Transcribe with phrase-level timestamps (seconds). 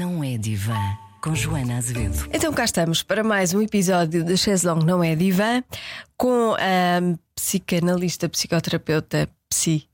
[0.00, 0.80] Não é divã
[1.20, 2.26] com Joana Azevedo.
[2.32, 5.62] Então cá estamos para mais um episódio de Cheslong Não é Divã
[6.16, 9.86] com a psicanalista, psicoterapeuta, psi.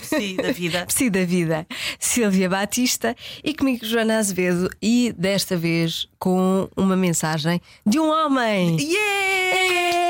[0.00, 0.86] Psi da vida.
[0.86, 1.66] Psi da vida,
[1.98, 8.76] Silvia Batista e comigo Joana Azevedo e desta vez com uma mensagem de um homem.
[8.78, 10.07] Yeah!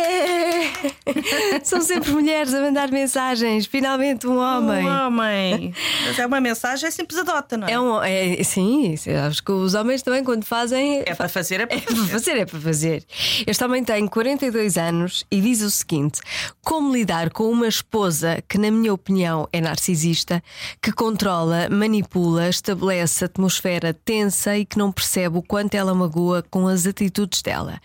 [1.63, 3.67] São sempre mulheres a mandar mensagens.
[3.67, 4.85] Finalmente um homem.
[4.85, 5.75] Um homem.
[6.07, 7.73] Mas é uma mensagem, é simples adota, não é?
[7.73, 8.95] É um, é, sim,
[9.27, 11.03] acho que os homens também, quando fazem.
[11.07, 13.05] É para fazer, é para É para fazer, é para fazer.
[13.47, 16.21] Este homem tem 42 anos e diz o seguinte:
[16.63, 20.43] como lidar com uma esposa que, na minha opinião, é narcisista,
[20.83, 26.67] que controla, manipula, estabelece atmosfera tensa e que não percebe o quanto ela magoa com
[26.67, 27.81] as atitudes dela.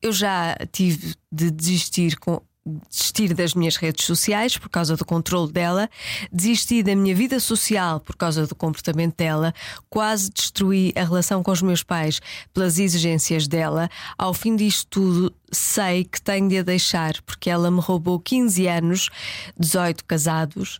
[0.00, 2.42] Eu já tive de desistir com
[2.90, 5.88] desistir das minhas redes sociais por causa do controle dela,
[6.30, 9.54] desisti da minha vida social por causa do comportamento dela,
[9.88, 12.20] quase destruí a relação com os meus pais
[12.52, 13.88] pelas exigências dela.
[14.16, 18.66] Ao fim disto tudo, sei que tenho de a deixar porque ela me roubou 15
[18.66, 19.08] anos,
[19.58, 20.78] 18 casados.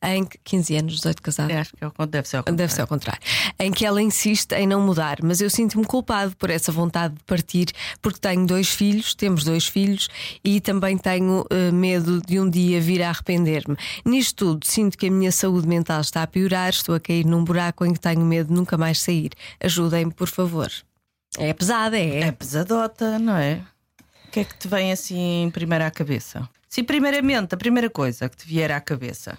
[0.00, 1.52] Em que 15 anos, 18 casados.
[1.52, 3.20] É, acho que é o- deve ser ao Deve ser ao contrário.
[3.58, 7.24] Em que ela insiste em não mudar, mas eu sinto-me culpado por essa vontade de
[7.24, 7.66] partir,
[8.00, 10.08] porque tenho dois filhos, temos dois filhos,
[10.44, 13.76] e também tenho eh, medo de um dia vir a arrepender-me.
[14.04, 17.42] Nisto tudo, sinto que a minha saúde mental está a piorar, estou a cair num
[17.42, 19.30] buraco em que tenho medo de nunca mais sair.
[19.60, 20.70] Ajudem-me, por favor.
[21.36, 22.20] É pesada, é.
[22.20, 23.60] É pesadota, não é?
[24.28, 26.48] O que é que te vem assim primeiro à cabeça?
[26.68, 29.36] Sim, primeiramente, a primeira coisa que te vier à cabeça.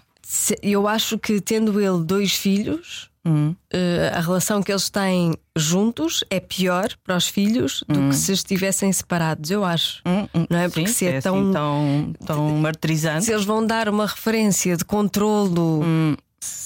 [0.62, 3.54] Eu acho que tendo ele dois filhos, Hum.
[3.72, 8.32] eh, a relação que eles têm juntos é pior para os filhos do que se
[8.32, 10.02] estivessem separados, eu acho.
[10.06, 10.46] Hum, hum.
[10.50, 10.70] Não é?
[10.70, 13.26] Sim, Porque se é assim tão- tão, tão martirizante.
[13.26, 16.16] Se eles vão dar uma referência de controlo Hum.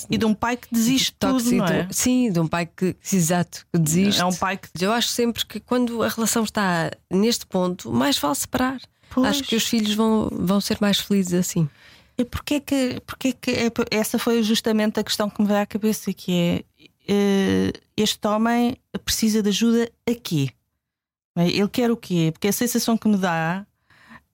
[0.08, 1.88] E de um pai que desiste de tudo, não é?
[1.90, 4.22] sim, de um pai que exato, que desiste.
[4.22, 8.20] É um pai que Eu acho sempre que quando a relação está neste ponto, mais
[8.20, 8.80] vale separar.
[9.10, 9.28] Pois.
[9.28, 11.68] Acho que os filhos vão, vão ser mais felizes assim.
[12.18, 15.66] E porquê que, porquê que é- essa foi justamente a questão que me veio à
[15.66, 16.64] cabeça, que é
[17.08, 20.52] eh, este homem precisa de ajuda aqui.
[21.36, 22.30] Ele quer o quê?
[22.32, 23.66] Porque a sensação que me dá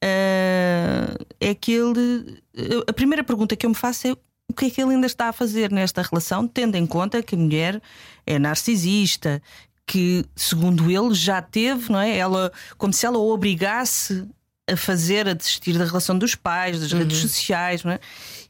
[0.01, 2.41] eh, é que ele.
[2.87, 5.29] A primeira pergunta que eu me faço é o que é que ele ainda está
[5.29, 7.81] a fazer nesta relação, tendo em conta que a mulher
[8.25, 9.41] é narcisista,
[9.85, 12.17] que, segundo ele, já teve, não é?
[12.17, 14.27] Ela, como se ela o obrigasse
[14.71, 17.99] a fazer, a desistir da relação dos pais, das redes sociais, não é?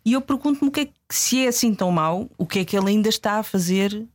[0.05, 2.65] E eu pergunto-me o que é que, se é assim tão mau, o que é
[2.65, 4.05] que ele ainda está a fazer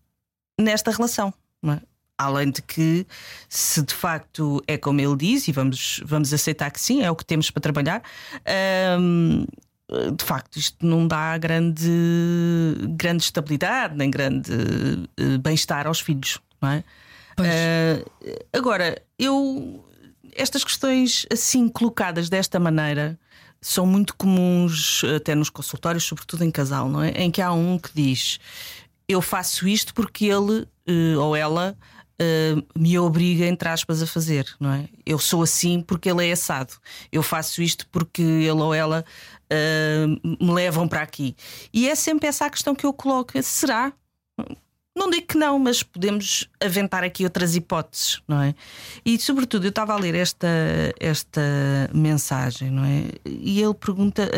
[0.61, 1.33] nesta relação,
[1.63, 1.81] não é?
[2.17, 3.07] Além de que,
[3.49, 7.17] se de facto é como ele diz, e vamos, vamos aceitar que sim, é o
[7.17, 8.03] que temos para trabalhar,
[9.01, 9.45] hum,
[10.17, 11.91] de facto, isto não dá grande,
[12.91, 14.51] grande estabilidade, nem grande
[15.19, 16.85] eh, bem-estar aos filhos, não é?
[17.39, 18.05] Eh,
[18.53, 19.85] agora, eu
[20.35, 23.19] estas questões assim colocadas desta maneira
[23.61, 27.11] são muito comuns até nos consultórios, sobretudo em casal, não é?
[27.11, 28.39] Em que há um que diz:
[29.09, 31.77] Eu faço isto porque ele eh, ou ela
[32.19, 34.89] eh, me obriga, entre aspas, a fazer, não é?
[35.05, 36.75] Eu sou assim porque ele é assado.
[37.11, 39.05] Eu faço isto porque ele ou ela
[39.49, 40.07] eh,
[40.41, 41.35] me levam para aqui.
[41.73, 43.93] E é sempre essa a questão que eu coloco: será?
[44.97, 48.55] Não digo que não, mas podemos aventar aqui outras hipóteses, não é?
[49.05, 50.47] E sobretudo eu estava a ler esta,
[51.01, 51.41] esta
[51.93, 53.11] mensagem, não é?
[53.25, 54.31] E ele pergunta.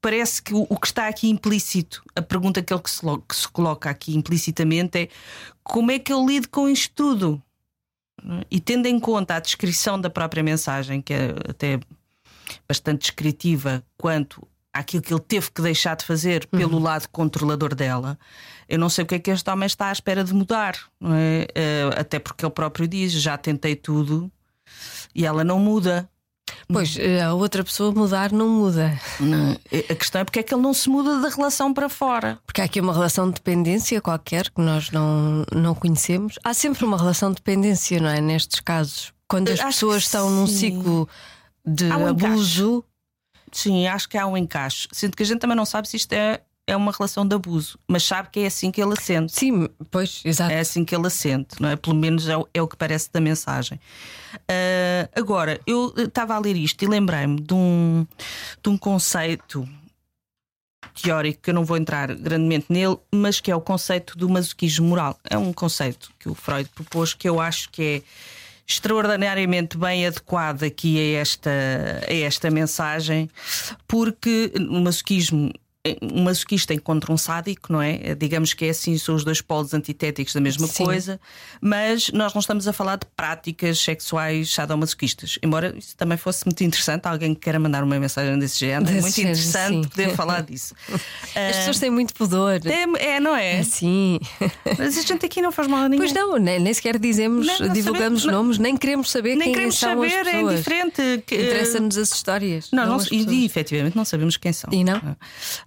[0.00, 3.48] Parece que o que está aqui implícito, a pergunta que ele que se, que se
[3.48, 5.08] coloca aqui implicitamente é
[5.64, 7.42] como é que eu lido com isto tudo?
[8.24, 8.46] É?
[8.50, 11.80] E tendo em conta a descrição da própria mensagem, que é até
[12.68, 18.18] bastante descritiva quanto àquilo que ele teve que deixar de fazer pelo lado controlador dela,
[18.68, 21.14] eu não sei o que é que este homem está à espera de mudar, não
[21.14, 21.46] é?
[21.54, 24.30] Eh, até porque ele próprio diz: já tentei tudo
[25.14, 26.08] e ela não muda.
[26.70, 28.98] Pois, eh, a outra pessoa mudar não muda.
[29.20, 29.52] Não.
[29.90, 32.38] A questão é porque é que ele não se muda da relação para fora.
[32.44, 36.38] Porque há aqui uma relação de dependência qualquer que nós não, não conhecemos.
[36.44, 38.20] Há sempre uma relação de dependência, não é?
[38.20, 39.12] Nestes casos.
[39.26, 40.76] Quando as Acho pessoas estão num sim.
[40.76, 41.08] ciclo
[41.64, 42.84] de um abuso.
[43.50, 44.88] Sim, acho que há um encaixe.
[44.92, 47.78] Sendo que a gente também não sabe se isto é, é uma relação de abuso,
[47.88, 49.32] mas sabe que é assim que ele assente.
[49.32, 50.52] Sim, pois, exato.
[50.52, 51.76] É assim que ele assente, não é?
[51.76, 53.80] Pelo menos é, o- é o que parece da mensagem.
[54.48, 58.06] Ah, agora, eu estava a ler isto e lembrei-me de um,
[58.62, 59.68] de um conceito
[61.02, 64.86] teórico que eu não vou entrar grandemente nele, mas que é o conceito do masoquismo
[64.88, 65.18] moral.
[65.28, 68.02] É um conceito que o Freud propôs que eu acho que é
[68.66, 71.50] extraordinariamente bem adequado aqui a esta,
[72.06, 73.30] a esta mensagem,
[73.86, 75.50] porque o masoquismo
[76.02, 78.14] um masoquista encontra um sádico, não é?
[78.14, 80.84] Digamos que é assim, são os dois polos antitéticos da mesma Sim.
[80.84, 81.20] coisa,
[81.60, 85.38] mas nós não estamos a falar de práticas sexuais sadomasoquistas.
[85.42, 89.00] Embora isso também fosse muito interessante, alguém que queira mandar uma mensagem desse género, é
[89.00, 89.88] muito género, interessante sim.
[89.88, 90.74] poder falar disso.
[91.34, 92.60] As pessoas têm muito pudor.
[92.64, 93.62] É, é não é?
[93.68, 94.18] Sim.
[94.78, 95.98] Mas a gente aqui não faz mal a ninguém.
[95.98, 99.48] Pois não, nem, nem sequer dizemos, não, não divulgamos sabemos, nomes, nem queremos saber nem
[99.48, 100.52] quem queremos são saber, as é pessoas.
[100.52, 101.24] é indiferente.
[101.30, 102.70] Interessa-nos as histórias.
[102.72, 104.70] Não, não, não e, e efetivamente não sabemos quem são.
[104.72, 105.00] E não?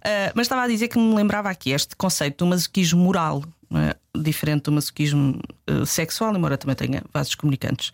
[0.02, 3.44] Uh, mas estava a dizer que me lembrava aqui este conceito do masoquismo moral.
[3.74, 3.96] É?
[4.14, 5.40] diferente do masoquismo
[5.70, 7.94] uh, sexual, embora também tenha vasos comunicantes,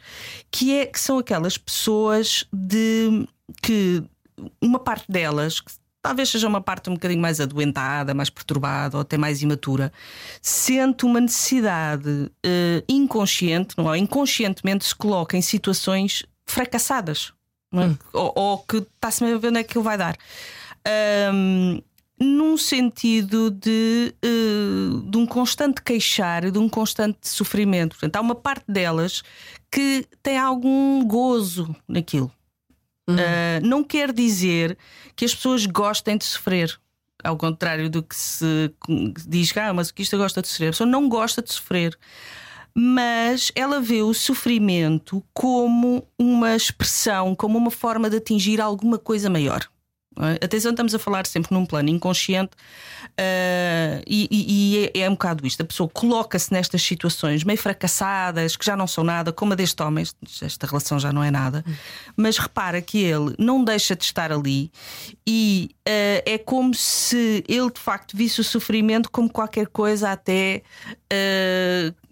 [0.50, 3.27] que é que são aquelas pessoas de
[3.62, 4.04] que
[4.59, 5.71] uma parte delas, que
[6.01, 9.92] talvez seja uma parte um bocadinho mais adoentada, mais perturbada ou até mais imatura,
[10.42, 13.98] sente uma necessidade uh, inconsciente, não é?
[13.98, 17.33] inconscientemente se coloca em situações fracassadas,
[17.74, 17.77] é?
[17.77, 17.98] hum.
[18.13, 20.15] ou, ou, que está-se a ver onde é que ele vai dar.
[21.33, 21.81] Um,
[22.19, 27.91] num sentido de, uh, de um constante queixar, de um constante sofrimento.
[27.91, 29.23] Portanto, há uma parte delas
[29.71, 32.31] que tem algum gozo naquilo.
[33.07, 33.15] Uhum.
[33.15, 34.77] Uh, não quer dizer
[35.15, 36.77] que as pessoas gostem de sofrer.
[37.23, 38.71] Ao contrário do que se
[39.27, 40.67] diz ah, mas que isto gosta de sofrer.
[40.67, 41.97] A pessoa não gosta de sofrer.
[42.73, 49.29] Mas ela vê o sofrimento como uma expressão, como uma forma de atingir alguma coisa
[49.31, 49.67] maior.
[50.19, 50.45] É?
[50.45, 55.45] Atenção, estamos a falar sempre num plano inconsciente uh, e, e é, é, um bocado
[55.45, 55.61] isto.
[55.61, 59.81] A pessoa coloca-se nestas situações meio fracassadas, que já não são nada, como a deste
[59.83, 60.05] homem,
[60.41, 61.63] esta relação já não é nada,
[62.15, 64.71] mas repara que ele não deixa de estar ali
[65.25, 70.63] e uh, é como se ele de facto visse o sofrimento como qualquer coisa até.
[71.13, 72.06] Uh,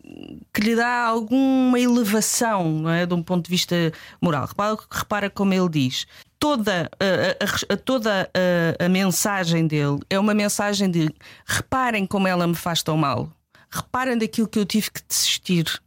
[0.53, 3.05] que lhe dá alguma elevação não é?
[3.05, 3.75] de um ponto de vista
[4.21, 4.45] moral.
[4.45, 6.07] Repara, repara como ele diz:
[6.39, 11.09] toda, a, a, toda a, a, mensagem dele é uma mensagem de
[11.45, 13.31] reparem como ela me faz tão mal,
[13.69, 15.81] reparem daquilo que eu tive que desistir,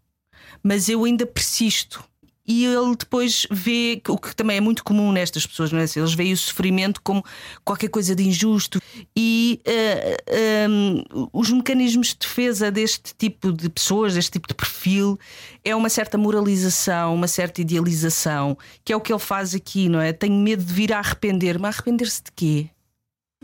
[0.63, 2.08] mas eu ainda persisto
[2.49, 5.85] e ele depois vê o que também é muito comum nestas pessoas, não é?
[5.95, 7.23] Eles veem o sofrimento como
[7.63, 8.81] qualquer coisa de injusto
[9.15, 15.19] e uh, um, os mecanismos de defesa deste tipo de pessoas, deste tipo de perfil,
[15.63, 20.01] é uma certa moralização, uma certa idealização, que é o que ele faz aqui, não
[20.01, 20.15] é?
[20.15, 21.67] Tenho medo de vir a arrepender-me.
[21.67, 22.71] Arrepender-se de quê?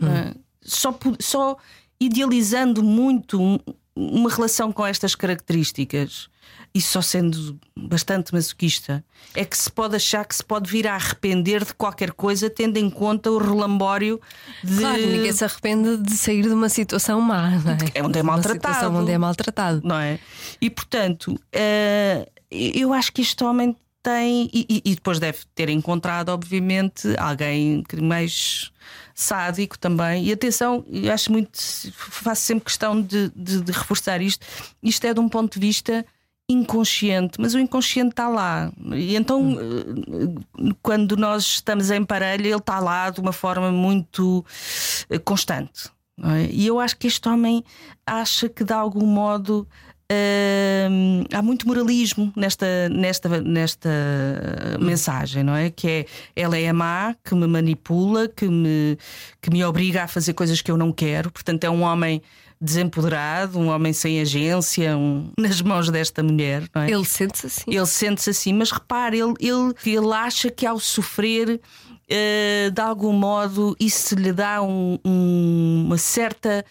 [0.01, 0.07] Hum.
[0.07, 0.33] É?
[0.63, 1.57] Só, só
[1.99, 3.61] idealizando muito
[3.95, 6.27] uma relação com estas características
[6.75, 9.01] e só sendo bastante masoquista,
[9.33, 12.75] é que se pode achar que se pode vir a arrepender de qualquer coisa, tendo
[12.75, 14.19] em conta o relambório
[14.61, 14.79] de.
[14.79, 17.77] Claro, ninguém se arrepende de sair de uma situação má, não é?
[17.93, 18.93] É onde é maltratado.
[18.93, 19.81] onde é maltratado.
[19.85, 20.19] Não é?
[20.59, 23.73] E portanto, uh, eu acho que este homem
[24.03, 24.49] tem.
[24.53, 28.69] E, e, depois deve ter encontrado, obviamente, alguém mais
[29.13, 30.25] sádico também.
[30.25, 31.57] E atenção, eu acho muito.
[31.93, 34.45] Faço sempre questão de, de, de reforçar isto.
[34.83, 36.05] Isto é de um ponto de vista
[36.49, 38.71] inconsciente, mas o inconsciente está lá.
[38.93, 40.35] E então, hum.
[40.81, 44.45] quando nós estamos em parelha, ele está lá de uma forma muito
[45.09, 45.89] eh, constante.
[46.23, 46.47] É?
[46.51, 47.63] E eu acho que este homem
[48.05, 49.67] acha que de algum modo
[50.05, 53.89] Uh, há muito moralismo nesta, nesta, nesta
[54.79, 54.85] hum.
[54.85, 55.71] mensagem, não é?
[55.71, 56.05] Que é
[56.35, 58.99] ela é a má, que me manipula, que me,
[59.41, 61.31] que me obriga a fazer coisas que eu não quero.
[61.31, 62.21] Portanto, é um homem
[62.65, 66.63] desempoderado, um homem sem agência, um, nas mãos desta mulher.
[66.75, 66.91] É?
[66.91, 67.63] Ele sente-se assim.
[67.67, 71.61] Ele sente-se assim, mas repare, ele, ele, ele acha que ao sofrer.
[72.05, 76.63] Uh, de algum modo, isso lhe dá um, um, uma certa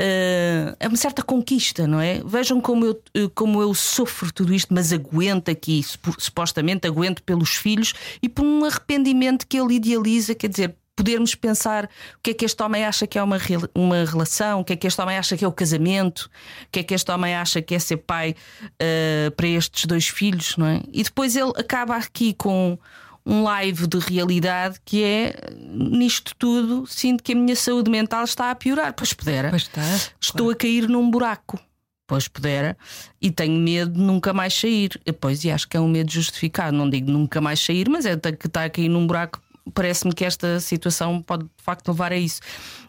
[0.00, 2.22] Uh, é uma certa conquista, não é?
[2.24, 5.82] Vejam como eu, como eu sofro tudo isto, mas aguento aqui,
[6.18, 7.92] supostamente aguento pelos filhos
[8.22, 12.44] e por um arrependimento que ele idealiza, quer dizer, podermos pensar o que é que
[12.44, 13.38] este homem acha que é uma,
[13.74, 16.30] uma relação, o que é que este homem acha que é o casamento,
[16.66, 18.34] o que é que este homem acha que é ser pai
[18.64, 20.82] uh, para estes dois filhos, não é?
[20.92, 22.78] E depois ele acaba aqui com
[23.24, 28.50] um live de realidade que é nisto tudo, sinto que a minha saúde mental está
[28.50, 28.92] a piorar.
[28.92, 29.50] Pois pudera.
[29.50, 29.82] Pois está,
[30.20, 30.50] Estou claro.
[30.50, 31.58] a cair num buraco.
[32.04, 32.76] Pois pudera,
[33.22, 35.00] e tenho medo de nunca mais sair.
[35.18, 36.76] Pois, e acho que é um medo justificado.
[36.76, 39.40] Não digo nunca mais sair, mas é que está a cair num buraco
[39.74, 42.40] parece-me que esta situação pode de facto levar a isso.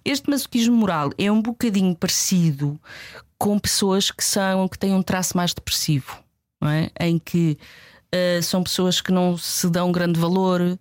[0.03, 2.79] Este masoquismo moral é um bocadinho parecido
[3.37, 6.17] com pessoas que são que têm um traço mais depressivo,
[6.63, 6.91] é?
[6.99, 7.57] Em que
[8.13, 10.77] Uh, são pessoas que não se dão grande valor,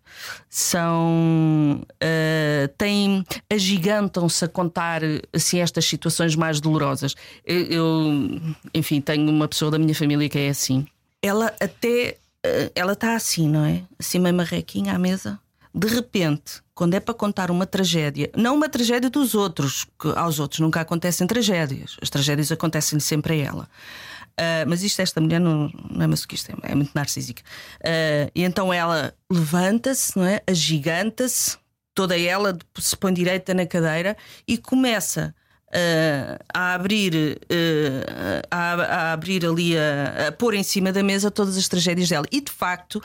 [0.50, 5.00] são uh, têm agigantam-se a contar
[5.32, 7.14] assim estas situações mais dolorosas.
[7.42, 8.40] Eu, eu,
[8.74, 10.86] enfim, tenho uma pessoa da minha família que é assim.
[11.22, 13.82] Ela até uh, ela está assim, não é?
[13.98, 15.40] Assim meio marrequinha à mesa
[15.74, 20.40] de repente quando é para contar uma tragédia, não uma tragédia dos outros, que aos
[20.40, 23.68] outros nunca acontecem tragédias, as tragédias acontecem sempre a ela.
[24.32, 27.42] Uh, mas isto, esta mulher não, não é masoquista, é muito narcísica.
[27.80, 30.42] Uh, e então ela levanta-se, não é?
[30.46, 31.58] Agiganta-se,
[31.94, 35.34] toda ela se põe direita na cadeira e começa
[35.74, 41.30] Uh, a abrir uh, a, a, abrir ali a, a, pôr em cima da mesa
[41.30, 43.02] todas as tragédias dela e de facto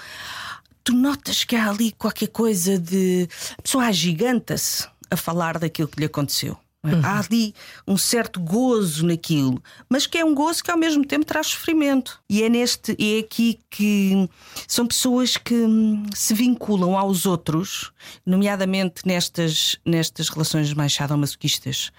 [0.87, 3.27] tu notas que há ali qualquer coisa de
[3.57, 7.01] a pessoa agiganta-se a falar daquilo que lhe aconteceu Uhum.
[7.03, 7.53] Há ali
[7.87, 12.19] um certo gozo naquilo, mas que é um gozo que ao mesmo tempo traz sofrimento.
[12.29, 14.29] E é neste, é aqui que
[14.67, 17.91] são pessoas que hum, se vinculam aos outros,
[18.25, 21.91] nomeadamente nestas, nestas relações mais sadomasoquistas.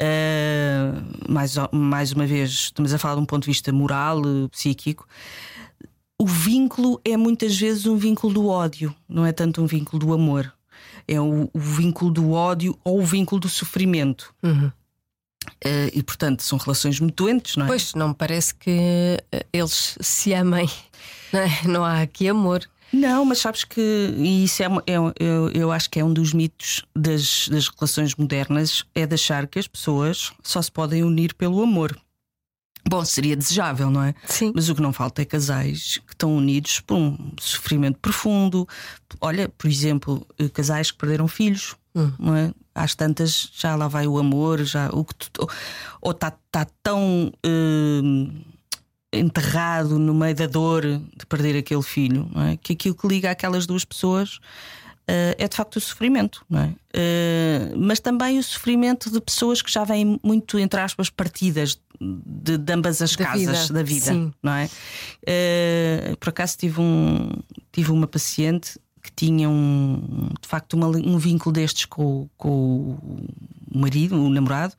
[0.00, 5.06] Uh, mais, mais uma vez, estamos a falar de um ponto de vista moral, psíquico.
[6.22, 10.12] O vínculo é muitas vezes um vínculo do ódio, não é tanto um vínculo do
[10.12, 10.52] amor
[11.06, 14.34] é o, o vínculo do ódio ou o vínculo do sofrimento.
[14.42, 14.70] Uhum.
[15.64, 17.68] Uh, e portanto são relações muito doentes, não é?
[17.68, 20.68] Pois, não me parece que eh, eles se amem,
[21.32, 21.60] não, é?
[21.66, 22.68] não há aqui amor.
[22.92, 23.80] Não, mas sabes que
[24.18, 28.84] isso é, é eu, eu, acho que é um dos mitos das, das relações modernas
[28.94, 31.98] é de achar que as pessoas só se podem unir pelo amor.
[32.88, 34.14] Bom, seria desejável, não é?
[34.26, 34.52] Sim.
[34.54, 38.68] Mas o que não falta é casais que estão unidos por um sofrimento profundo.
[39.20, 42.10] Olha, por exemplo, eh, casais que perderam filhos, hum.
[42.18, 42.52] não é?
[42.74, 45.48] Às tantas já lá vai o amor, já o que tu,
[46.00, 48.32] ou está tá tão uh,
[49.12, 52.56] enterrado no meio da dor de perder aquele filho, não é?
[52.56, 54.40] Que aquilo que liga aquelas duas pessoas
[55.38, 56.66] é de facto o sofrimento, não é?
[56.66, 62.58] Uh, mas também o sofrimento de pessoas que já vêm muito, entre aspas, partidas de,
[62.58, 63.74] de ambas as da casas vida.
[63.74, 64.32] da vida, Sim.
[64.42, 64.70] não é?
[65.22, 67.30] Uh, por acaso tive, um,
[67.70, 72.96] tive uma paciente que tinha um, de facto uma, um vínculo destes com, com
[73.70, 74.74] o marido, o namorado,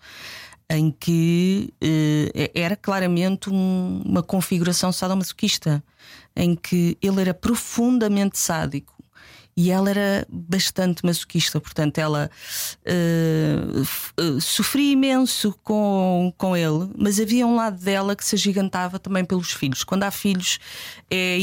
[0.69, 1.73] em que
[2.55, 5.83] era claramente um, uma configuração sadomasoquista,
[6.33, 8.93] em que ele era profundamente sádico
[9.55, 12.29] e ela era bastante masoquista, portanto, ela
[12.85, 19.23] uh, sofria imenso com, com ele, mas havia um lado dela que se agigantava também
[19.23, 19.83] pelos filhos.
[19.83, 20.59] Quando há filhos,
[21.09, 21.37] é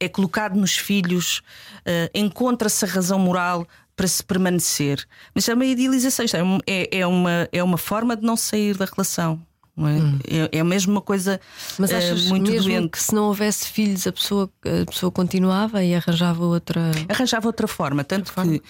[0.00, 1.38] é colocado nos filhos,
[1.80, 5.04] uh, encontra-se a razão moral para se permanecer.
[5.34, 6.24] Mas é uma idealização,
[6.66, 9.44] é, é, uma, é uma forma de não sair da relação.
[9.86, 9.90] É?
[9.90, 10.18] Hum.
[10.52, 11.40] É, é mesmo uma coisa
[11.78, 12.90] Mas achas uh, muito mesmo doente.
[12.90, 17.68] que se não houvesse filhos a pessoa, a pessoa continuava e arranjava outra arranjava outra
[17.68, 18.60] forma, tanto outra que forma.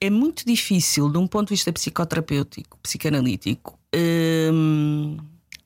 [0.00, 5.18] é muito difícil de um ponto de vista psicoterapêutico, psicanalítico, um,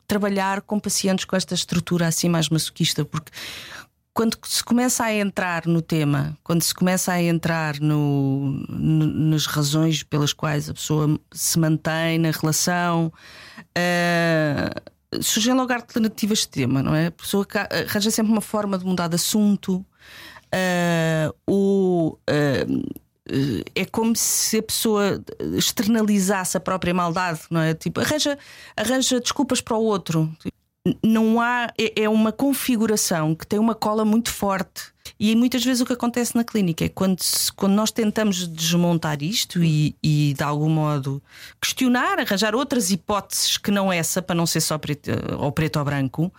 [0.09, 3.30] trabalhar com pacientes com esta estrutura assim mais masoquista, porque
[4.12, 9.47] quando se começa a entrar no tema, quando se começa a entrar no, no, nas
[9.47, 13.12] razões pelas quais a pessoa se mantém na relação,
[13.79, 17.07] uh, surgem logo alternativas de tema, não é?
[17.07, 17.47] A pessoa
[17.87, 19.76] arranja sempre uma forma de mudar de assunto,
[20.55, 22.21] uh, ou.
[22.29, 23.11] Uh,
[23.76, 25.23] é como se a pessoa
[25.57, 27.75] externalizasse a própria maldade, não é?
[27.75, 28.37] Tipo, arranja,
[28.76, 30.29] arranja desculpas para o outro
[31.02, 31.72] não há.
[31.78, 34.92] É, é uma configuração que tem uma cola muito forte.
[35.18, 37.18] E muitas vezes o que acontece na clínica é quando,
[37.54, 41.22] quando nós tentamos desmontar isto e, e, de algum modo
[41.60, 45.84] questionar, arranjar outras hipóteses que não essa, para não ser só preto, ou preto ou
[45.84, 46.32] branco,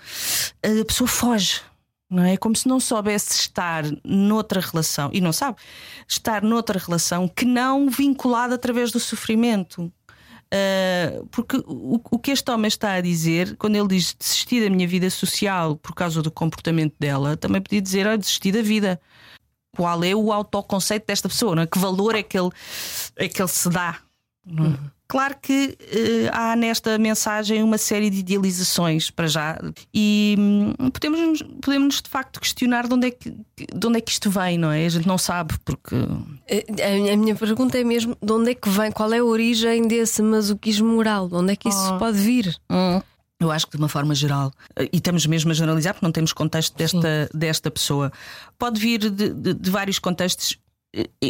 [0.64, 1.62] a pessoa foge.
[2.10, 2.34] Não é?
[2.34, 5.58] é como se não soubesse estar noutra relação, e não sabe,
[6.08, 9.92] estar noutra relação que não vinculada através do sofrimento.
[10.54, 14.70] Uh, porque o, o, que este homem está a dizer, quando ele diz desistir da
[14.70, 19.00] minha vida social por causa do comportamento dela, também podia dizer oh, desistir da vida.
[19.74, 21.62] Qual é o autoconceito desta pessoa?
[21.62, 21.66] É?
[21.66, 22.50] Que valor é que ele,
[23.16, 24.00] é que ele se dá?
[24.46, 24.62] É?
[24.62, 24.78] Uhum.
[25.12, 29.60] Claro que uh, há nesta mensagem uma série de idealizações para já
[29.94, 34.10] e hum, podemos, podemos de facto questionar de onde, é que, de onde é que
[34.10, 34.86] isto vem, não é?
[34.86, 35.98] A gente não sabe porque.
[35.98, 39.86] A, a minha pergunta é mesmo de onde é que vem, qual é a origem
[39.86, 41.28] desse masoquismo moral?
[41.28, 41.98] De onde é que isso oh.
[41.98, 42.56] pode vir?
[42.70, 43.02] Hum.
[43.38, 46.32] Eu acho que de uma forma geral, e estamos mesmo a generalizar porque não temos
[46.32, 48.14] contexto desta, desta pessoa,
[48.58, 50.58] pode vir de, de, de vários contextos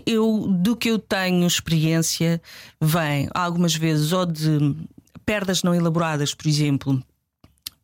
[0.05, 2.41] eu, do que eu tenho experiência,
[2.79, 4.75] vem algumas vezes ou de
[5.25, 7.01] perdas não elaboradas, por exemplo,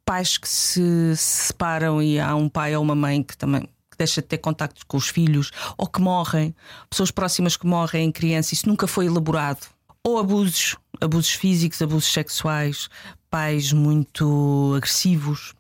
[0.04, 3.68] pais que se separam e há um pai ou uma mãe que também
[3.98, 6.56] deixa de ter contacto com os filhos, ou que morrem,
[6.90, 9.66] pessoas próximas que morrem em criança, isso nunca foi elaborado.
[10.04, 12.90] Ou abusos, abusos físicos, abusos sexuais,
[13.30, 15.54] pais muito agressivos,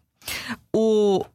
[0.72, 1.26] ou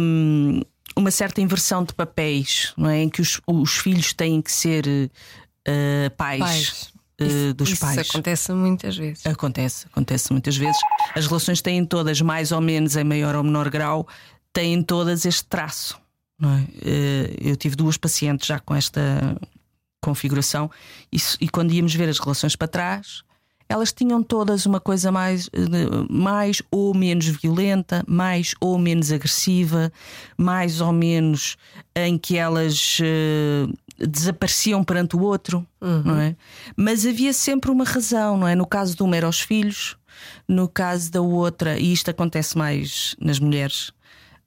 [0.00, 0.62] hum,
[0.96, 3.02] uma certa inversão de papéis, não é?
[3.02, 6.40] Em que os, os filhos têm que ser uh, pais.
[6.40, 6.92] Pais.
[7.20, 7.98] uh, Isso- dos isso pais.
[8.10, 9.26] acontece muitas vezes.
[9.26, 10.80] Acontece, acontece muitas vezes.
[11.14, 14.06] As relações têm todas, mais ou menos, em maior ou menor grau,
[14.52, 15.98] têm todas este traço.
[16.42, 16.46] é?
[16.82, 19.00] Eh, Eu tive duas pacientes já com esta
[20.02, 20.70] configuração
[21.12, 23.22] e, e quando íamos ver as relações para trás,
[23.74, 25.50] elas tinham todas uma coisa mais,
[26.08, 29.92] mais ou menos violenta, mais ou menos agressiva,
[30.38, 31.56] mais ou menos
[31.92, 33.66] em que elas eh,
[33.98, 36.36] desapareciam perante o outro, não é?
[36.76, 38.54] Mas havia sempre uma razão, não é?
[38.54, 39.96] No caso de uma era os filhos,
[40.46, 43.88] no caso da outra, e isto acontece mais nas mulheres.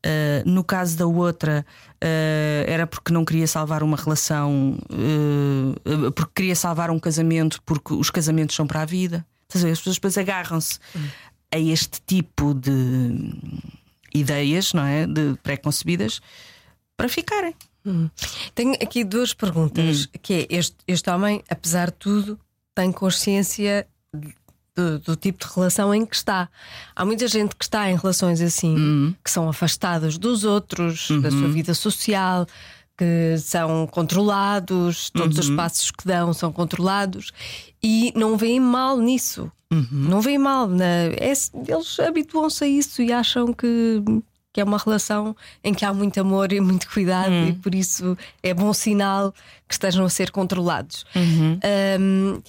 [0.05, 1.65] Uh, no caso da outra,
[2.03, 7.93] uh, era porque não queria salvar uma relação, uh, porque queria salvar um casamento, porque
[7.93, 9.25] os casamentos são para a vida.
[9.53, 10.79] As pessoas depois agarram-se
[11.53, 13.33] a este tipo de
[14.13, 15.07] ideias, não é?
[15.07, 16.19] De pré-concebidas
[16.97, 17.55] para ficarem.
[18.53, 20.19] Tenho aqui duas perguntas: Hum.
[20.21, 22.39] que é este, este homem, apesar de tudo,
[22.75, 23.87] tem consciência
[24.77, 26.47] do, do tipo de relação em que está.
[26.95, 29.15] Há muita gente que está em relações assim, Hum.
[29.23, 31.39] que são afastados dos outros, da Uhum.
[31.39, 32.45] sua vida social,
[32.97, 35.43] que são controlados, todos Uhum.
[35.43, 37.31] os passos que dão são controlados
[37.83, 39.51] e não veem mal nisso.
[39.71, 39.87] Uhum.
[39.91, 40.67] Não veem mal.
[40.67, 41.17] Na, é-
[41.67, 44.01] eles habituam-se a isso e acham que.
[44.57, 47.49] Que é uma relação em que há muito amor e muito cuidado, Hum.
[47.49, 49.31] e por isso é bom sinal
[49.67, 51.05] que estejam a ser controlados.
[51.15, 51.59] Uhum.
[51.63, 52.41] Ahm,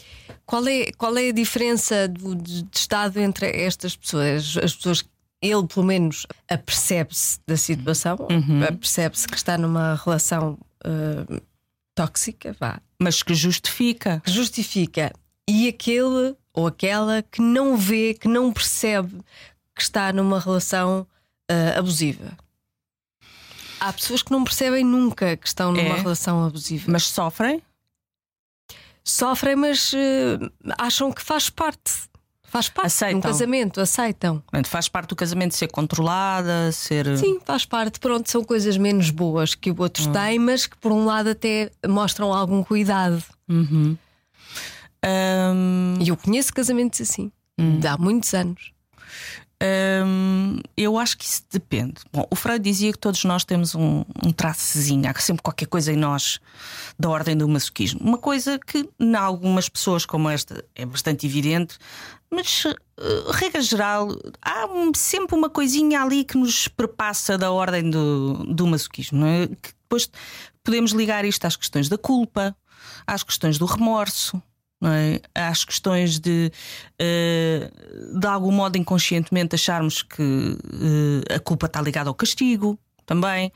[0.46, 4.56] qual, é, qual é a diferença do- de, de estado entre estas pessoas?
[4.56, 5.04] As pessoas,
[5.42, 8.64] ele pelo menos apercebe-se da situação, Uhum.
[8.66, 11.40] apercebe-se que está numa relação ah,
[11.94, 14.22] tóxica, vá, Mas que justifica.
[14.24, 15.12] que justifica,
[15.46, 19.12] e aquele ou aquela que não vê, que não percebe
[19.76, 21.06] que está numa relação
[21.48, 22.36] ah, abusiva.
[23.80, 26.00] Há pessoas que não percebem nunca que estão numa É.
[26.00, 26.84] relação abusiva.
[26.90, 27.62] Mas sofrem?
[29.04, 30.38] Sofrem, mas eh,
[30.76, 32.08] acham que faz parte.
[32.42, 34.42] Faz parte de um casamento, aceitam.
[34.64, 37.16] Faz parte do casamento ser controlada, ser.
[37.18, 38.00] Sim, faz parte.
[38.00, 40.12] Pronto, são coisas menos boas que o outro Hum.
[40.12, 43.22] tem, mas que por um lado até mostram algum cuidado.
[43.48, 43.96] Uhum.
[45.04, 47.30] Hum, E eu conheço casamentos assim,
[47.80, 48.72] de há muitos anos.
[49.62, 51.94] Hum, eu acho que isso depende.
[52.12, 54.32] Bom, o Freud dizia que todos nós temos um, um
[55.08, 56.38] há sempre qualquer coisa em nós
[56.98, 58.00] da ordem do masoquismo.
[58.00, 61.78] Uma coisa que, em algumas pessoas como esta, é bastante evidente,
[62.30, 62.76] mas, eh,
[63.32, 64.08] regra geral,
[64.42, 69.24] há um- sempre uma coisinha ali que nos perpassa da ordem do, do masoquismo.
[69.24, 69.46] É?
[69.46, 70.10] Depois
[70.62, 72.54] podemos ligar isto às questões da culpa,
[73.06, 74.40] às questões do remorso.
[74.86, 75.20] É?
[75.34, 76.52] Às questões de
[76.98, 77.70] eh,
[78.14, 80.56] de algum modo inconscientemente acharmos que
[81.28, 83.50] eh, a culpa está ligada ao castigo também.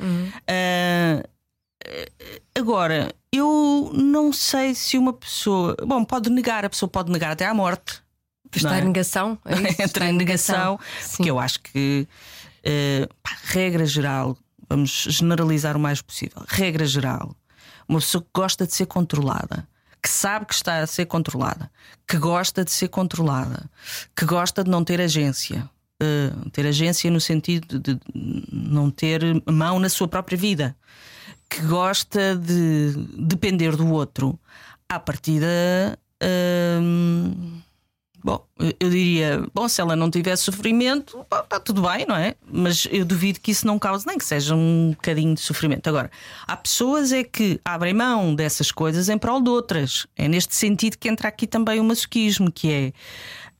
[0.48, 1.22] Eh,
[2.58, 5.76] agora, eu não sei se uma pessoa.
[5.86, 8.02] Bom, pode negar, a pessoa pode negar até à morte.
[8.52, 8.80] Está é?
[8.82, 9.38] em negação?
[9.44, 9.54] É?
[9.54, 11.16] Entra Está em negação, Sim.
[11.16, 12.08] porque eu acho que,
[13.22, 14.36] pá, regra geral,
[14.68, 16.42] vamos generalizar o mais possível.
[16.48, 17.36] Regra geral,
[17.88, 19.68] uma pessoa que gosta de ser controlada,
[20.02, 21.70] que sabe que está a ser controlada,
[22.08, 23.70] que gosta de ser controlada,
[24.16, 25.68] que gosta de não ter agência.
[26.02, 27.96] eh, ter agência no sentido de
[28.52, 30.76] não ter mão na sua própria vida,
[31.48, 34.38] que gosta de depender do outro,
[34.88, 35.46] à partida.
[36.80, 37.51] hum,
[38.24, 42.36] Bom, eu- diria, bom, se ela não tiver sofrimento, está tudo bem, não é?
[42.50, 45.88] Mas eu duvido que isso não cause nem que seja um bocadinho de sofrimento.
[45.88, 46.10] Agora,
[46.46, 50.06] há pessoas é que abrem mão dessas coisas em prol de outras.
[50.16, 52.92] É neste sentido que entra aqui também o masoquismo, que é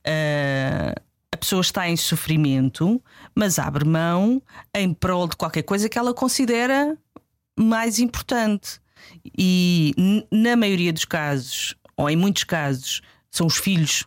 [0.05, 0.95] ah,
[1.31, 3.01] a pessoa está em sofrimento,
[3.35, 4.41] mas abre mão
[4.73, 6.97] em prol de qualquer coisa que ela considera
[7.59, 8.79] mais importante.
[9.37, 9.93] E
[10.31, 14.05] na maioria dos casos, ou em muitos casos, são os filhos.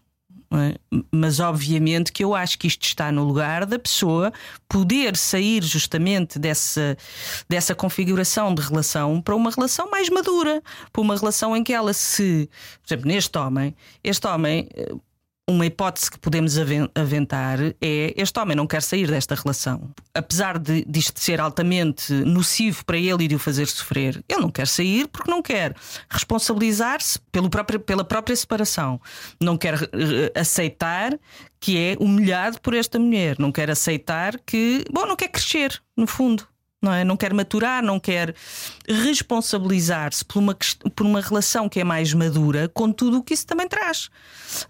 [0.53, 0.77] É?
[1.11, 4.33] Mas obviamente que eu acho que isto está no lugar da pessoa
[4.69, 6.97] poder sair justamente dessa,
[7.49, 11.93] dessa configuração de relação para uma relação mais madura, para uma relação em que ela
[11.93, 12.49] se,
[12.83, 14.95] por exemplo, neste homem, este homem, eh,
[15.49, 19.91] uma hipótese que podemos aven- aventar é este homem não quer sair desta relação.
[20.13, 24.51] Apesar de disto ser altamente nocivo para ele e de o fazer sofrer, ele não
[24.51, 25.75] quer sair porque não quer
[26.11, 27.21] responsabilizar-se
[27.87, 29.01] pela própria separação.
[29.41, 31.17] Não quer eh, aceitar
[31.61, 33.37] que é humilhado por esta mulher.
[33.39, 36.47] Não quer aceitar que, bom, não quer crescer, no fundo.
[36.87, 37.05] Não, é?
[37.05, 38.33] não quer maturar, não quer
[38.89, 40.57] responsabilizar-se por uma,
[40.95, 44.09] por uma relação que é mais madura, com tudo o que isso também traz.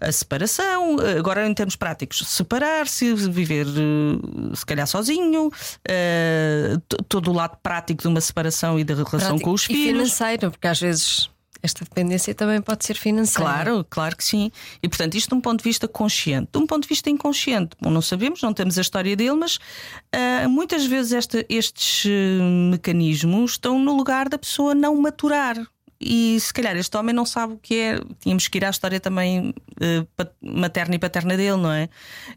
[0.01, 5.51] A separação, agora em termos práticos, separar-se, viver eh, se calhar sozinho,
[5.87, 9.63] eh, t- todo o lado prático de uma separação e da relação Prático com os
[9.63, 9.85] e filhos.
[9.91, 11.29] financeiro, porque às vezes
[11.67, 13.51] Esta dependência também pode ser financeira.
[13.51, 14.49] Claro, claro que sim.
[14.81, 16.47] E portanto, isto de um ponto de vista consciente.
[16.53, 19.57] De um ponto de vista inconsciente, bom, não sabemos, não temos a história dele, mas
[19.57, 25.57] uh, muitas vezes esta, estes uh, mecanismos estão no lugar da pessoa não maturar
[25.99, 27.99] e se calhar este homem não sabe o que é.
[28.19, 31.89] Tínhamos que ir à história também uh, materna e paterna dele, não é?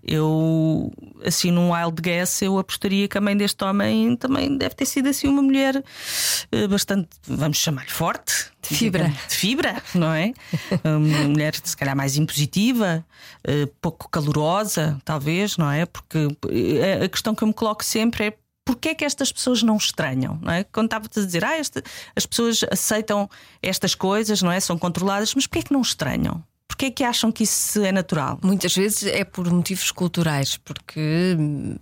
[0.03, 0.91] Eu,
[1.25, 5.09] assim, num wild guess, eu apostaria que a mãe deste homem também deve ter sido
[5.09, 8.51] assim uma mulher uh, bastante, vamos chamar-lhe forte.
[8.69, 9.09] De fibra.
[9.29, 10.33] De fibra, não é?
[10.85, 13.05] uma mulher, se calhar, mais impositiva,
[13.47, 15.85] uh, pouco calorosa, talvez, não é?
[15.87, 16.29] Porque
[17.03, 20.39] a questão que eu me coloco sempre é Porquê é que estas pessoas não estranham?
[20.41, 20.65] Não é?
[20.65, 21.83] Quando estava a dizer, ah, este,
[22.15, 23.29] as pessoas aceitam
[23.63, 24.61] estas coisas, não é?
[24.61, 26.43] São controladas, mas porquê é que não estranham?
[26.69, 28.39] Porquê é que acham que isso é natural?
[28.43, 31.77] Muitas vezes é por motivos culturais, porque hum,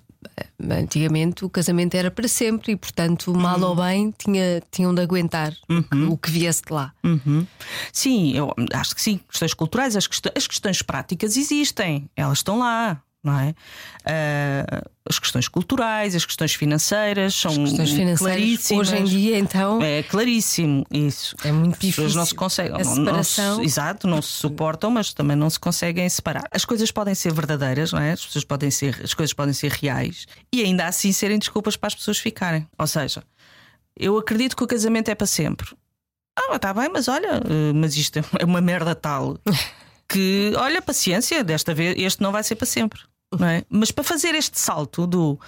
[0.71, 3.69] antigamente o casamento era para sempre e, portanto, mal uhum.
[3.69, 6.11] ou bem, tinha, tinham de aguentar uhum.
[6.11, 6.93] o que viesse de lá.
[7.05, 7.47] Uhum.
[7.93, 9.21] Sim, eu acho que sim.
[9.29, 13.51] Questões culturais, as, as questões práticas existem, elas estão lá não é?
[13.51, 18.89] Uh, as questões culturais, as questões financeiras são as questões financeiras claríssimas.
[18.89, 19.83] Hoje em dia, então.
[19.83, 21.35] É claríssimo isso.
[21.45, 22.05] É muito difícil.
[22.05, 22.81] As pessoas não se conseguem.
[22.81, 23.57] A separação...
[23.57, 26.45] não se, exato, não se suportam, mas também não se conseguem separar.
[26.51, 28.13] As coisas podem ser verdadeiras, não é?
[28.13, 31.89] As, pessoas podem ser, as coisas podem ser reais e ainda assim serem desculpas para
[31.89, 32.67] as pessoas ficarem.
[32.79, 33.23] Ou seja,
[33.99, 35.69] eu acredito que o casamento é para sempre.
[36.39, 39.39] Ah, está bem, mas olha, eh, mas isto é uma merda tal.
[40.09, 43.01] que, olha, paciência, desta vez este não vai ser para sempre.
[43.35, 43.63] É?
[43.69, 45.39] Mas para fazer este salto do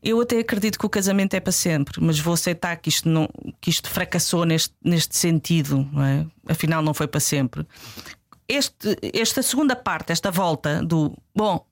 [0.00, 3.28] eu até acredito que o casamento é para sempre, mas vou aceitar que isto, não,
[3.60, 6.26] que isto fracassou neste, neste sentido, não é?
[6.48, 7.66] afinal não foi para sempre.
[8.48, 11.66] Este, esta segunda parte, esta volta do bom,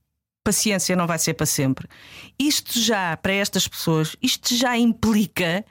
[0.44, 1.88] paciência não vai ser para sempre.
[2.38, 5.64] Isto já, para estas pessoas, isto já implica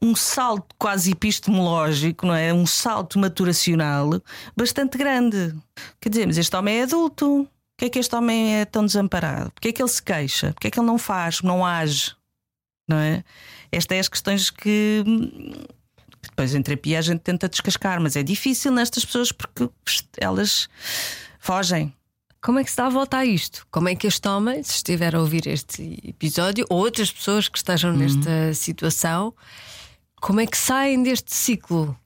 [0.00, 2.54] um salto quase epistemológico, não é?
[2.54, 4.22] Um salto maturacional
[4.56, 5.54] bastante grande.
[6.00, 7.46] Quer dizer, mas este homem é adulto
[7.80, 9.50] que é que este homem é tão desamparado?
[9.52, 10.52] Porquê é que ele se queixa?
[10.52, 12.14] Porquê é que ele não faz, não age?
[12.86, 13.24] Não é?
[13.72, 15.02] Estas são as questões que
[16.22, 19.70] depois em terapia a gente tenta descascar, mas é difícil nestas pessoas porque
[20.18, 20.68] elas
[21.38, 21.94] fogem.
[22.42, 23.66] Como é que se dá a volta a isto?
[23.70, 27.58] Como é que este homem, se estiver a ouvir este episódio, ou outras pessoas que
[27.58, 27.98] estejam uhum.
[27.98, 29.34] nesta situação,
[30.20, 31.96] como é que saem deste ciclo?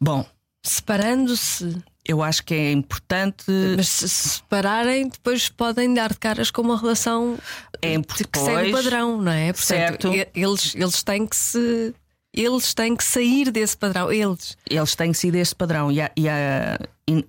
[0.00, 0.24] Bom,
[0.64, 3.44] separando-se eu acho que é importante.
[3.76, 7.38] Mas se separarem, depois podem dar de caras com uma relação
[7.82, 9.52] é, que segue o padrão, não é?
[9.52, 10.08] Portanto, certo.
[10.34, 11.94] Eles, eles têm que se.
[12.32, 14.10] Eles têm que sair desse padrão.
[14.10, 14.56] Eles.
[14.68, 15.92] Eles têm que sair desse padrão.
[15.92, 16.78] E, há, e, há,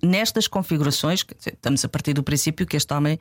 [0.02, 3.18] nestas configurações, estamos a partir do princípio que este homem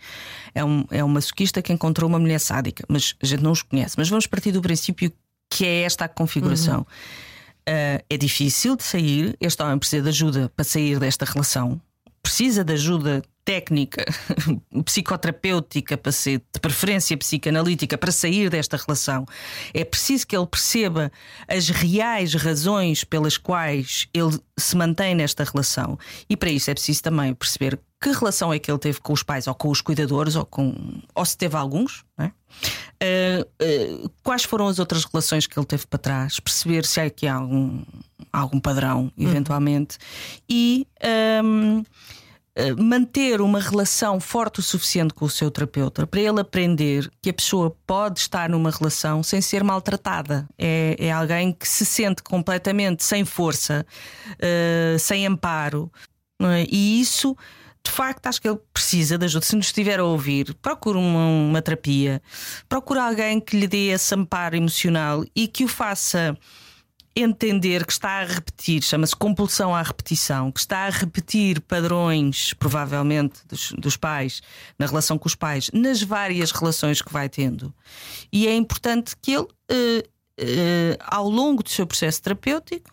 [0.53, 3.61] é um, é um masoquista que encontrou uma mulher sádica, mas a gente não os
[3.61, 3.95] conhece.
[3.97, 5.11] Mas vamos partir do princípio
[5.49, 6.79] que é esta a configuração.
[6.79, 6.83] Uhum.
[7.69, 9.35] Uh, é difícil de sair.
[9.39, 11.79] Este homem precisa de ajuda para sair desta relação.
[12.21, 14.05] Precisa de ajuda técnica,
[14.85, 19.25] psicoterapêutica, para ser, de preferência psicanalítica, para sair desta relação.
[19.73, 21.11] É preciso que ele perceba
[21.47, 25.97] as reais razões pelas quais ele se mantém nesta relação.
[26.29, 29.23] E para isso é preciso também perceber que relação é que ele teve com os
[29.23, 32.05] pais ou com os cuidadores ou, com, ou se teve alguns.
[32.19, 32.25] É?
[32.25, 36.39] Uh, uh, quais foram as outras relações que ele teve para trás?
[36.39, 37.81] Perceber se há aqui algum,
[38.31, 39.27] algum padrão, uhum.
[39.27, 39.97] eventualmente.
[39.97, 40.39] Uhum.
[40.47, 40.87] E.
[41.43, 42.09] Um, eh,
[42.77, 47.33] manter uma relação forte o suficiente com o seu terapeuta para ele aprender que a
[47.33, 50.47] pessoa pode estar numa relação sem ser maltratada.
[50.57, 53.85] É, é alguém que se sente completamente sem força,
[54.35, 55.91] uh, sem amparo.
[56.41, 56.65] É?
[56.69, 57.35] E isso
[57.83, 59.45] de facto, acho que ele precisa de ajuda.
[59.45, 62.21] Se nos estiver a ouvir, procure uma, uma terapia,
[62.67, 66.37] procure alguém que lhe dê esse amparo emocional e que o faça
[67.21, 73.41] entender que está a repetir, chama-se compulsão à repetição, que está a repetir padrões, provavelmente,
[73.47, 74.41] dos, dos, pais,
[74.77, 77.73] na relação com os pais, nas várias relações que vai tendo.
[78.31, 79.99] E é importante que ele, uh,
[80.39, 82.91] uh, ao longo do seu processo terapêutico,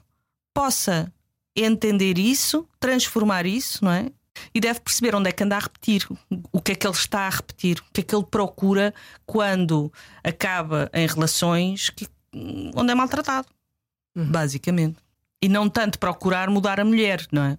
[0.55, 1.13] possa
[1.55, 4.11] entender isso, transformar isso, não é?
[4.55, 6.07] E deve perceber onde é que anda a repetir,
[6.53, 8.93] o que é que ele está a repetir, o que é que ele procura
[9.25, 9.91] quando
[10.23, 12.07] acaba em relações que,
[12.75, 13.49] onde é maltratado,
[14.17, 14.27] uhum.
[14.27, 14.97] basicamente.
[15.43, 17.59] E não tanto procurar mudar a mulher, não é?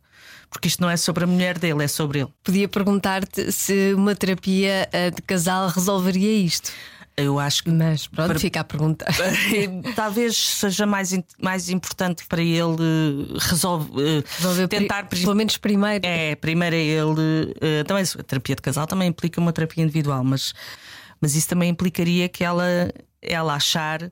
[0.50, 2.30] Porque isto não é sobre a mulher dele, é sobre ele.
[2.43, 6.72] Podia perguntar-te se uma terapia eh, de casal resolveria isto.
[7.17, 7.72] Eu acho que.
[7.72, 8.39] Mas pronto, para...
[8.39, 9.06] fica a pergunta.
[9.96, 15.08] Talvez seja mais, mais importante para ele resolve, eh, resolver tentar.
[15.08, 16.06] Pelo menos primeiro.
[16.06, 17.56] É, primeiro é ele.
[17.60, 20.54] Eh, também, a terapia de casal também implica uma terapia individual, mas,
[21.20, 24.12] mas isso também implicaria que ela, ela achar eh,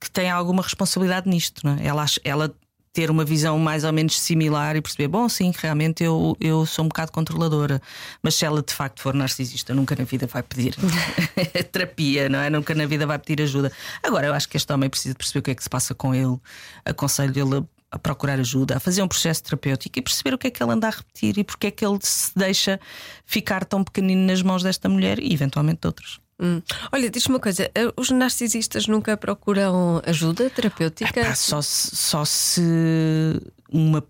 [0.00, 1.62] que tem alguma responsabilidade nisto.
[1.64, 1.86] Não é?
[1.86, 2.54] ela, ela
[2.92, 6.84] ter uma visão mais ou menos similar e perceber: bom, sim, realmente eu, eu sou
[6.84, 7.80] um bocado controladora,
[8.22, 10.74] mas se ela de facto for narcisista, nunca na vida vai pedir
[11.70, 12.48] terapia, não é?
[12.48, 13.70] Nunca na vida vai pedir ajuda.
[14.02, 16.14] Agora, eu acho que este homem precisa perceber o que é que se passa com
[16.14, 16.38] ele,
[16.84, 20.48] aconselho ele a a procurar ajuda, a fazer um processo terapêutico e perceber o que
[20.48, 22.80] é que ele anda a repetir e porque é que ele se deixa
[23.24, 26.20] ficar tão pequenino nas mãos desta mulher e eventualmente de outros.
[26.38, 26.60] Hum.
[26.92, 31.20] Olha, diz-me uma coisa: eh, os narcisistas nunca procuram ajuda terapêutica?
[31.20, 32.60] Epá, só, se, só se
[33.72, 34.04] uma,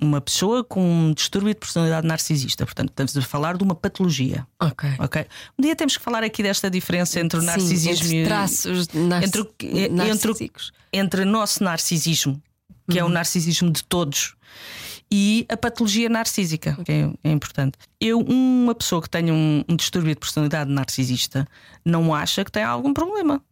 [0.00, 4.46] uma pessoa com um distúrbio de personalidade narcisista, portanto, estamos a falar de uma patologia.
[4.60, 4.88] Ok.
[4.98, 5.26] okay?
[5.58, 8.88] Um dia temos que falar aqui desta diferença entre o Sim, narcisismo entre e traços
[8.88, 9.48] narci entre,
[10.10, 10.50] entre,
[10.92, 12.40] entre o nosso narcisismo,
[12.90, 14.34] que é o narcisismo de todos,
[15.10, 17.78] e a patologia narcísica, que é, é importante.
[18.00, 21.46] Eu, uma pessoa que tenha um, um distúrbio de personalidade narcisista,
[21.84, 23.42] não acha que tem algum problema.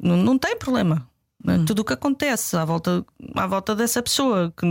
[0.00, 1.08] Não, não tem problema.
[1.42, 1.62] né?
[1.66, 4.66] Tudo o que acontece à volta, à volta dessa pessoa, que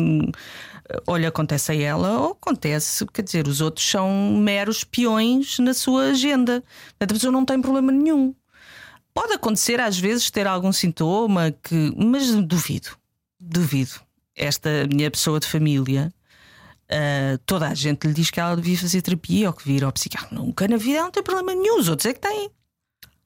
[1.07, 6.09] olha, acontece a ela ou acontece, quer dizer, os outros são meros peões na sua
[6.09, 6.63] agenda.
[6.99, 8.35] A pessoa não tem problema nenhum.
[9.13, 12.89] Pode acontecer às vezes ter algum sintoma que, mas duvido,
[13.39, 14.01] duvido.
[14.35, 16.13] Esta minha pessoa de família,
[16.89, 19.91] ah, toda a gente lhe diz que ela devia fazer terapia ou que vir ao
[19.91, 20.29] psiquiatra.
[20.35, 22.49] Nunca na vida ela não tem problema nenhum, os outros é que têm.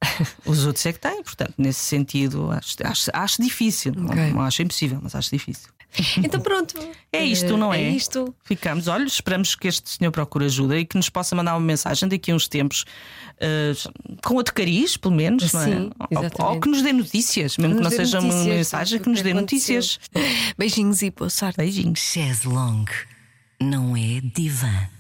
[0.46, 3.92] Os outros é que têm, portanto, nesse sentido, acho, acho, acho difícil.
[3.94, 4.32] Não- Ok.
[4.32, 5.68] Não, acho impossível, mas acho difícil.
[6.24, 6.74] Então pronto.
[7.12, 7.82] É isto, não é?
[7.82, 8.34] É isto.
[8.46, 12.08] Ficamos, olha, esperamos que este senhor procure ajuda e que nos possa mandar uma mensagem
[12.08, 12.86] daqui a uns tempos
[13.42, 13.74] ah,
[14.24, 15.66] com outro cariz, pelo menos, não é?
[15.66, 16.42] Sim, Ou- exatamente.
[16.44, 19.18] Ou, que nos dê notícias, mesmo que, não seja uma notícias mensagem, do que nos
[19.20, 19.76] que dê aconteceu.
[19.76, 20.00] notícias.
[20.58, 21.58] Beijinhos e boa sorte.
[21.58, 22.00] Beijinhos.
[22.00, 22.92] Chaise Longue
[23.62, 24.99] não é divã.